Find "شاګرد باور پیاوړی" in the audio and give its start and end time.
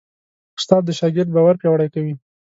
0.99-1.89